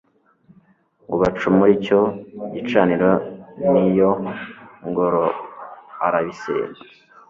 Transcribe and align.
ngo 1.03 1.15
bacumure 1.21 1.71
icyo 1.77 1.99
gicaniro 2.53 3.09
n 3.71 3.73
iyo 3.87 4.09
ngoro 4.87 5.23
arabisenya 6.05 6.81